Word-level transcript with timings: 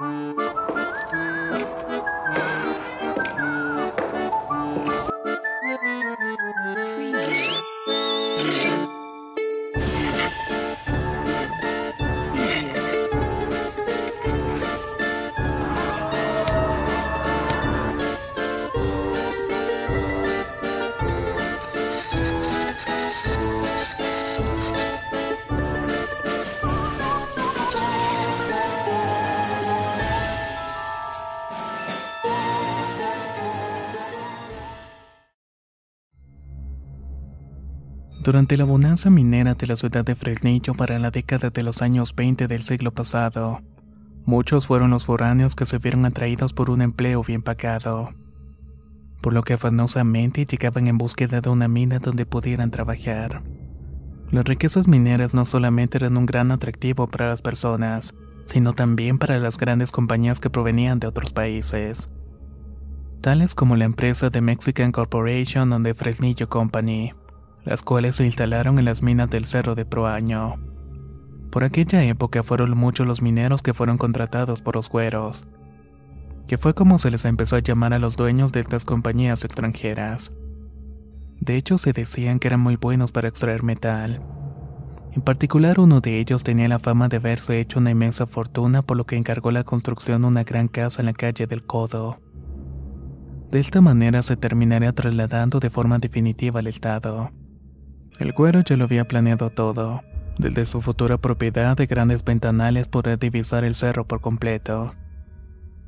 Música 0.00 0.49
Durante 38.22 38.58
la 38.58 38.66
bonanza 38.66 39.08
minera 39.08 39.54
de 39.54 39.66
la 39.66 39.76
ciudad 39.76 40.04
de 40.04 40.14
Fresnillo 40.14 40.74
para 40.74 40.98
la 40.98 41.10
década 41.10 41.48
de 41.48 41.62
los 41.62 41.80
años 41.80 42.14
20 42.14 42.48
del 42.48 42.62
siglo 42.62 42.92
pasado, 42.92 43.62
muchos 44.26 44.66
fueron 44.66 44.90
los 44.90 45.06
foráneos 45.06 45.54
que 45.54 45.64
se 45.64 45.78
vieron 45.78 46.04
atraídos 46.04 46.52
por 46.52 46.68
un 46.68 46.82
empleo 46.82 47.24
bien 47.24 47.40
pagado, 47.40 48.10
por 49.22 49.32
lo 49.32 49.42
que 49.42 49.54
afanosamente 49.54 50.44
llegaban 50.44 50.86
en 50.86 50.98
búsqueda 50.98 51.40
de 51.40 51.48
una 51.48 51.66
mina 51.66 51.98
donde 51.98 52.26
pudieran 52.26 52.70
trabajar. 52.70 53.42
Las 54.30 54.44
riquezas 54.44 54.86
mineras 54.86 55.32
no 55.32 55.46
solamente 55.46 55.96
eran 55.96 56.18
un 56.18 56.26
gran 56.26 56.52
atractivo 56.52 57.08
para 57.08 57.28
las 57.28 57.40
personas, 57.40 58.14
sino 58.44 58.74
también 58.74 59.16
para 59.18 59.38
las 59.38 59.56
grandes 59.56 59.92
compañías 59.92 60.40
que 60.40 60.50
provenían 60.50 61.00
de 61.00 61.06
otros 61.06 61.32
países, 61.32 62.10
tales 63.22 63.54
como 63.54 63.76
la 63.76 63.86
empresa 63.86 64.28
de 64.28 64.42
Mexican 64.42 64.92
Corporation 64.92 65.72
o 65.72 65.80
de 65.80 65.94
Fresnillo 65.94 66.50
Company 66.50 67.14
las 67.64 67.82
cuales 67.82 68.16
se 68.16 68.24
instalaron 68.24 68.78
en 68.78 68.84
las 68.84 69.02
minas 69.02 69.30
del 69.30 69.44
Cerro 69.44 69.74
de 69.74 69.84
Proaño. 69.84 70.56
Por 71.50 71.64
aquella 71.64 72.04
época 72.04 72.42
fueron 72.42 72.76
muchos 72.76 73.06
los 73.06 73.22
mineros 73.22 73.62
que 73.62 73.74
fueron 73.74 73.98
contratados 73.98 74.60
por 74.60 74.76
los 74.76 74.88
güeros, 74.88 75.48
que 76.46 76.58
fue 76.58 76.74
como 76.74 76.98
se 76.98 77.10
les 77.10 77.24
empezó 77.24 77.56
a 77.56 77.60
llamar 77.60 77.92
a 77.92 77.98
los 77.98 78.16
dueños 78.16 78.52
de 78.52 78.60
estas 78.60 78.84
compañías 78.84 79.44
extranjeras. 79.44 80.32
De 81.40 81.56
hecho, 81.56 81.78
se 81.78 81.92
decían 81.92 82.38
que 82.38 82.48
eran 82.48 82.60
muy 82.60 82.76
buenos 82.76 83.12
para 83.12 83.28
extraer 83.28 83.62
metal. 83.62 84.22
En 85.12 85.22
particular, 85.22 85.80
uno 85.80 86.00
de 86.00 86.20
ellos 86.20 86.44
tenía 86.44 86.68
la 86.68 86.78
fama 86.78 87.08
de 87.08 87.16
haberse 87.16 87.58
hecho 87.60 87.80
una 87.80 87.90
inmensa 87.90 88.26
fortuna 88.26 88.82
por 88.82 88.96
lo 88.96 89.06
que 89.06 89.16
encargó 89.16 89.50
la 89.50 89.64
construcción 89.64 90.22
de 90.22 90.28
una 90.28 90.44
gran 90.44 90.68
casa 90.68 91.02
en 91.02 91.06
la 91.06 91.12
calle 91.14 91.46
del 91.46 91.64
Codo. 91.64 92.20
De 93.50 93.58
esta 93.58 93.80
manera 93.80 94.22
se 94.22 94.36
terminaría 94.36 94.92
trasladando 94.92 95.58
de 95.58 95.70
forma 95.70 95.98
definitiva 95.98 96.60
al 96.60 96.68
Estado. 96.68 97.32
El 98.20 98.32
güero 98.32 98.60
ya 98.60 98.76
lo 98.76 98.84
había 98.84 99.08
planeado 99.08 99.48
todo. 99.48 100.02
Desde 100.38 100.66
su 100.66 100.82
futura 100.82 101.16
propiedad 101.16 101.74
de 101.74 101.86
grandes 101.86 102.22
ventanales 102.22 102.86
poder 102.86 103.18
divisar 103.18 103.64
el 103.64 103.74
cerro 103.74 104.06
por 104.06 104.20
completo. 104.20 104.94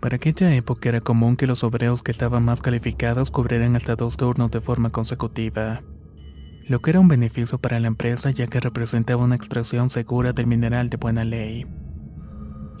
Para 0.00 0.16
aquella 0.16 0.52
época 0.54 0.88
era 0.88 1.00
común 1.00 1.36
que 1.36 1.46
los 1.46 1.62
obreros 1.62 2.02
que 2.02 2.10
estaban 2.10 2.44
más 2.44 2.60
calificados 2.60 3.30
cubrieran 3.30 3.76
hasta 3.76 3.94
dos 3.94 4.16
turnos 4.16 4.50
de 4.50 4.60
forma 4.60 4.90
consecutiva, 4.90 5.82
lo 6.68 6.80
que 6.80 6.90
era 6.90 7.00
un 7.00 7.06
beneficio 7.06 7.58
para 7.58 7.78
la 7.78 7.86
empresa 7.86 8.32
ya 8.32 8.48
que 8.48 8.58
representaba 8.58 9.24
una 9.24 9.36
extracción 9.36 9.88
segura 9.88 10.32
del 10.32 10.48
mineral 10.48 10.90
de 10.90 10.96
buena 10.96 11.24
ley. 11.24 11.64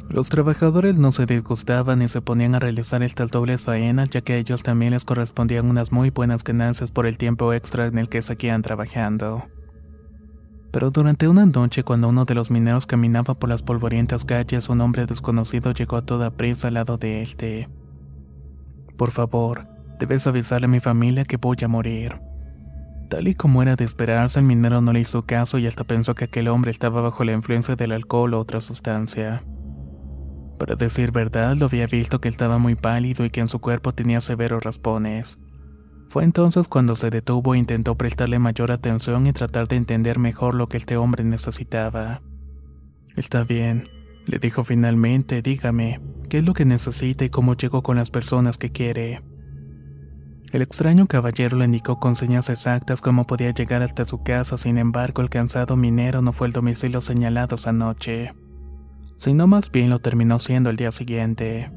Los 0.08 0.28
trabajadores 0.28 0.96
no 0.96 1.10
se 1.10 1.26
disgustaban 1.26 2.00
y 2.00 2.08
se 2.08 2.22
ponían 2.22 2.54
a 2.54 2.60
realizar 2.60 3.02
estas 3.02 3.30
dobles 3.30 3.64
faenas 3.64 4.08
ya 4.10 4.20
que 4.20 4.34
a 4.34 4.36
ellos 4.36 4.62
también 4.62 4.92
les 4.92 5.04
correspondían 5.04 5.68
unas 5.68 5.90
muy 5.90 6.10
buenas 6.10 6.44
ganancias 6.44 6.90
por 6.90 7.06
el 7.06 7.18
tiempo 7.18 7.52
extra 7.52 7.86
en 7.86 7.98
el 7.98 8.08
que 8.08 8.22
seguían 8.22 8.62
trabajando. 8.62 9.44
Pero 10.70 10.90
durante 10.90 11.26
una 11.26 11.44
noche 11.44 11.82
cuando 11.82 12.08
uno 12.08 12.24
de 12.24 12.34
los 12.34 12.50
mineros 12.50 12.86
caminaba 12.86 13.34
por 13.34 13.48
las 13.48 13.62
polvorientas 13.62 14.24
calles, 14.24 14.68
un 14.68 14.80
hombre 14.80 15.06
desconocido 15.06 15.72
llegó 15.72 15.96
a 15.96 16.06
toda 16.06 16.30
prisa 16.30 16.68
al 16.68 16.74
lado 16.74 16.98
de 16.98 17.22
este. 17.22 17.68
Por 18.96 19.10
favor, 19.10 19.66
debes 19.98 20.26
avisarle 20.26 20.66
a 20.66 20.68
mi 20.68 20.80
familia 20.80 21.24
que 21.24 21.36
voy 21.36 21.56
a 21.62 21.68
morir. 21.68 22.20
Tal 23.08 23.28
y 23.28 23.34
como 23.34 23.62
era 23.62 23.76
de 23.76 23.84
esperarse, 23.84 24.38
el 24.38 24.46
minero 24.46 24.80
no 24.80 24.92
le 24.92 25.00
hizo 25.00 25.22
caso 25.22 25.58
y 25.58 25.66
hasta 25.66 25.84
pensó 25.84 26.14
que 26.14 26.24
aquel 26.24 26.48
hombre 26.48 26.70
estaba 26.70 27.00
bajo 27.00 27.24
la 27.24 27.32
influencia 27.32 27.74
del 27.74 27.92
alcohol 27.92 28.34
o 28.34 28.40
otra 28.40 28.60
sustancia. 28.60 29.42
Para 30.58 30.74
decir 30.74 31.12
verdad, 31.12 31.54
lo 31.56 31.66
había 31.66 31.86
visto 31.86 32.20
que 32.20 32.28
estaba 32.28 32.58
muy 32.58 32.74
pálido 32.74 33.24
y 33.24 33.30
que 33.30 33.40
en 33.40 33.48
su 33.48 33.60
cuerpo 33.60 33.92
tenía 33.92 34.20
severos 34.20 34.64
raspones. 34.64 35.38
Fue 36.08 36.24
entonces 36.24 36.68
cuando 36.68 36.96
se 36.96 37.10
detuvo 37.10 37.54
e 37.54 37.58
intentó 37.58 37.96
prestarle 37.96 38.38
mayor 38.38 38.72
atención 38.72 39.26
y 39.26 39.32
tratar 39.32 39.68
de 39.68 39.76
entender 39.76 40.18
mejor 40.18 40.54
lo 40.54 40.68
que 40.68 40.78
este 40.78 40.96
hombre 40.96 41.24
necesitaba. 41.24 42.22
Está 43.16 43.44
bien, 43.44 43.88
le 44.24 44.38
dijo 44.38 44.64
finalmente, 44.64 45.42
dígame, 45.42 46.00
¿qué 46.30 46.38
es 46.38 46.44
lo 46.44 46.54
que 46.54 46.64
necesita 46.64 47.24
y 47.24 47.30
cómo 47.30 47.54
llegó 47.54 47.82
con 47.82 47.96
las 47.96 48.10
personas 48.10 48.56
que 48.56 48.72
quiere? 48.72 49.22
El 50.52 50.62
extraño 50.62 51.06
caballero 51.06 51.58
le 51.58 51.66
indicó 51.66 51.98
con 51.98 52.16
señas 52.16 52.48
exactas 52.48 53.02
cómo 53.02 53.26
podía 53.26 53.50
llegar 53.50 53.82
hasta 53.82 54.06
su 54.06 54.22
casa, 54.22 54.56
sin 54.56 54.78
embargo 54.78 55.20
el 55.20 55.28
cansado 55.28 55.76
minero 55.76 56.22
no 56.22 56.32
fue 56.32 56.46
el 56.46 56.52
domicilio 56.52 57.00
señalado 57.00 57.56
esa 57.56 57.72
noche 57.72 58.32
sino 59.16 59.46
más 59.46 59.70
bien 59.70 59.90
lo 59.90 59.98
terminó 59.98 60.38
siendo 60.38 60.70
el 60.70 60.76
día 60.76 60.92
siguiente. 60.92 61.70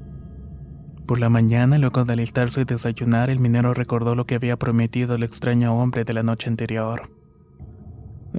Por 1.05 1.19
la 1.19 1.29
mañana, 1.29 1.79
luego 1.79 2.05
de 2.05 2.13
alistarse 2.13 2.61
y 2.61 2.65
desayunar, 2.65 3.29
el 3.29 3.39
minero 3.39 3.73
recordó 3.73 4.13
lo 4.13 4.25
que 4.25 4.35
había 4.35 4.57
prometido 4.57 5.15
el 5.15 5.23
extraño 5.23 5.75
hombre 5.75 6.03
de 6.03 6.13
la 6.13 6.21
noche 6.21 6.49
anterior. 6.49 7.09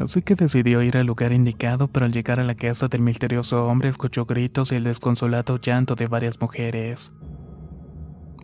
Así 0.00 0.22
que 0.22 0.36
decidió 0.36 0.80
ir 0.82 0.96
al 0.96 1.06
lugar 1.06 1.32
indicado, 1.32 1.88
pero 1.88 2.06
al 2.06 2.12
llegar 2.12 2.38
a 2.38 2.44
la 2.44 2.54
casa 2.54 2.86
del 2.86 3.02
misterioso 3.02 3.66
hombre 3.66 3.88
escuchó 3.88 4.24
gritos 4.24 4.70
y 4.70 4.76
el 4.76 4.84
desconsolado 4.84 5.60
llanto 5.60 5.96
de 5.96 6.06
varias 6.06 6.40
mujeres. 6.40 7.12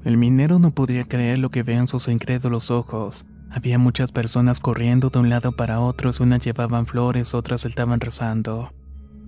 El 0.05 0.17
minero 0.17 0.59
no 0.59 0.73
podía 0.73 1.05
creer 1.05 1.39
lo 1.39 1.51
que 1.51 1.63
veían 1.63 1.87
sus 1.87 2.09
incrédulos 2.09 2.73
ojos. 2.73 3.27
Había 3.49 3.79
muchas 3.79 4.11
personas 4.11 4.59
corriendo 4.59 5.11
de 5.11 5.21
un 5.21 5.29
lado 5.29 5.53
para 5.53 5.79
otro, 5.79 6.11
unas 6.19 6.45
llevaban 6.45 6.87
flores, 6.87 7.33
otras 7.33 7.65
estaban 7.65 8.01
rezando 8.01 8.73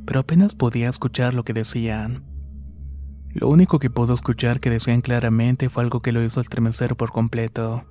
pero 0.09 0.21
apenas 0.21 0.55
podía 0.55 0.89
escuchar 0.89 1.35
lo 1.35 1.45
que 1.45 1.53
decían. 1.53 2.25
Lo 3.35 3.47
único 3.47 3.79
que 3.79 3.91
pudo 3.91 4.15
escuchar 4.15 4.59
que 4.59 4.71
decían 4.71 5.03
claramente 5.03 5.69
fue 5.69 5.83
algo 5.83 6.01
que 6.01 6.13
lo 6.13 6.25
hizo 6.25 6.41
estremecer 6.41 6.97
por 6.97 7.13
completo. 7.13 7.85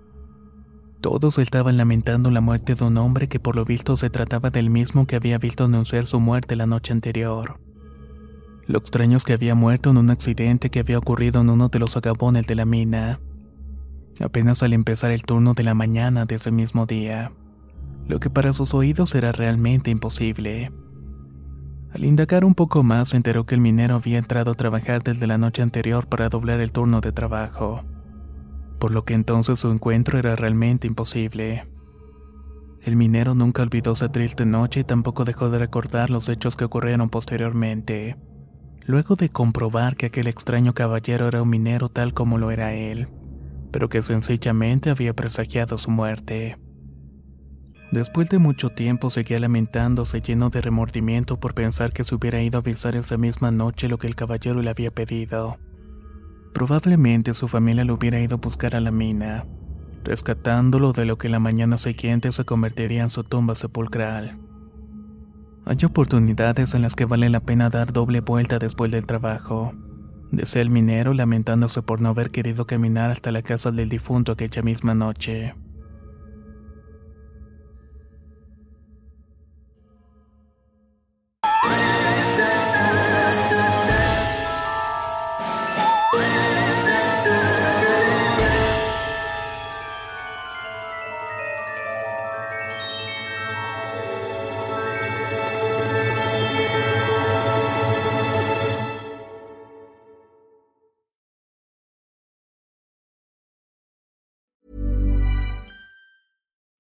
Todos 0.99 1.37
estaban 1.37 1.77
lamentando 1.77 2.31
la 2.31 2.41
muerte 2.41 2.73
de 2.73 2.85
un 2.85 2.97
hombre 2.97 3.27
que 3.27 3.39
por 3.39 3.55
lo 3.55 3.65
visto 3.65 3.97
se 3.97 4.09
trataba 4.09 4.49
del 4.49 4.71
mismo 4.71 5.05
que 5.05 5.15
había 5.15 5.37
visto 5.37 5.65
anunciar 5.65 6.07
su 6.07 6.19
muerte 6.19 6.55
la 6.55 6.65
noche 6.65 6.91
anterior. 6.91 7.59
Lo 8.65 8.79
extraño 8.79 9.17
es 9.17 9.23
que 9.23 9.33
había 9.33 9.53
muerto 9.53 9.91
en 9.91 9.97
un 9.97 10.09
accidente 10.09 10.71
que 10.71 10.79
había 10.79 10.97
ocurrido 10.97 11.41
en 11.41 11.51
uno 11.51 11.69
de 11.69 11.77
los 11.77 11.97
agabones 11.97 12.47
de 12.47 12.55
la 12.55 12.65
mina, 12.65 13.19
apenas 14.19 14.63
al 14.63 14.73
empezar 14.73 15.11
el 15.11 15.21
turno 15.21 15.53
de 15.53 15.65
la 15.65 15.75
mañana 15.75 16.25
de 16.25 16.33
ese 16.33 16.49
mismo 16.49 16.87
día, 16.87 17.31
lo 18.07 18.19
que 18.19 18.31
para 18.31 18.53
sus 18.53 18.73
oídos 18.73 19.13
era 19.13 19.33
realmente 19.33 19.91
imposible. 19.91 20.71
Al 21.93 22.03
indagar 22.03 22.43
un 22.43 22.53
poco 22.53 22.83
más, 22.83 23.09
se 23.09 23.17
enteró 23.17 23.45
que 23.45 23.55
el 23.55 23.61
minero 23.61 23.95
había 23.95 24.17
entrado 24.17 24.51
a 24.51 24.55
trabajar 24.55 25.03
desde 25.03 25.25
la 25.25 25.37
noche 25.37 25.61
anterior 25.61 26.07
para 26.07 26.29
doblar 26.29 26.59
el 26.59 26.71
turno 26.71 27.01
de 27.01 27.11
trabajo, 27.11 27.83
por 28.79 28.91
lo 28.91 29.05
que 29.05 29.13
entonces 29.13 29.59
su 29.59 29.71
encuentro 29.71 30.19
era 30.19 30.35
realmente 30.35 30.85
imposible. 30.85 31.67
El 32.81 32.95
minero 32.95 33.35
nunca 33.35 33.63
olvidó 33.63 33.93
esa 33.93 34.11
triste 34.11 34.45
noche 34.45 34.81
y 34.81 34.83
tampoco 34.83 35.25
dejó 35.25 35.49
de 35.49 35.59
recordar 35.59 36.09
los 36.09 36.29
hechos 36.29 36.55
que 36.55 36.65
ocurrieron 36.65 37.09
posteriormente. 37.09 38.17
luego 38.85 39.17
de 39.17 39.29
comprobar 39.29 39.97
que 39.97 40.05
aquel 40.05 40.27
extraño 40.27 40.73
caballero 40.73 41.27
era 41.27 41.41
un 41.41 41.49
minero 41.49 41.89
tal 41.89 42.13
como 42.13 42.37
lo 42.37 42.51
era 42.51 42.73
él, 42.73 43.09
pero 43.71 43.89
que 43.89 44.01
sencillamente 44.01 44.89
había 44.89 45.13
presagiado 45.13 45.77
su 45.77 45.91
muerte. 45.91 46.57
Después 47.91 48.29
de 48.29 48.37
mucho 48.37 48.69
tiempo 48.69 49.09
seguía 49.09 49.39
lamentándose 49.39 50.21
lleno 50.21 50.49
de 50.49 50.61
remordimiento 50.61 51.39
por 51.39 51.53
pensar 51.53 51.93
que 51.93 52.03
se 52.03 52.15
hubiera 52.15 52.41
ido 52.41 52.57
a 52.57 52.61
avisar 52.61 52.97
esa 52.97 53.17
misma 53.17 53.51
noche 53.51 53.87
lo 53.87 53.97
que 53.97 54.07
el 54.07 54.15
caballero 54.15 54.61
le 54.61 54.69
había 54.69 54.91
pedido. 54.91 55.57
Probablemente 56.53 57.33
su 57.33 57.47
familia 57.47 57.85
lo 57.85 57.93
hubiera 57.93 58.19
ido 58.19 58.35
a 58.35 58.39
buscar 58.39 58.75
a 58.75 58.81
la 58.81 58.91
mina, 58.91 59.45
rescatándolo 60.03 60.91
de 60.91 61.05
lo 61.05 61.17
que 61.17 61.29
la 61.29 61.39
mañana 61.39 61.77
siguiente 61.77 62.31
se 62.33 62.43
convertiría 62.43 63.03
en 63.03 63.09
su 63.09 63.23
tumba 63.23 63.55
sepulcral. 63.55 64.37
Hay 65.65 65.77
oportunidades 65.85 66.73
en 66.73 66.81
las 66.81 66.95
que 66.95 67.05
vale 67.05 67.29
la 67.29 67.41
pena 67.41 67.69
dar 67.69 67.93
doble 67.93 68.19
vuelta 68.21 68.59
después 68.59 68.91
del 68.91 69.05
trabajo. 69.05 69.73
Decía 70.31 70.61
el 70.61 70.69
minero 70.69 71.13
lamentándose 71.13 71.81
por 71.81 72.01
no 72.01 72.09
haber 72.09 72.31
querido 72.31 72.65
caminar 72.65 73.11
hasta 73.11 73.31
la 73.31 73.41
casa 73.41 73.71
del 73.71 73.87
difunto 73.87 74.33
aquella 74.33 74.61
misma 74.61 74.93
noche. 74.93 75.55